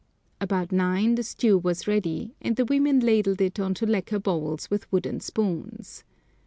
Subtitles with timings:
[0.39, 4.91] About nine the stew was ready, and the women ladled it into lacquer bowls with
[4.91, 6.03] wooden spoons.